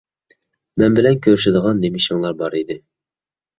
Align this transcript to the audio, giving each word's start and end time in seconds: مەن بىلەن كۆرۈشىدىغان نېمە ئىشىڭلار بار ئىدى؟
مەن 0.83 0.97
بىلەن 1.01 1.19
كۆرۈشىدىغان 1.27 1.83
نېمە 1.85 2.03
ئىشىڭلار 2.03 2.37
بار 2.43 2.61
ئىدى؟ 2.65 2.81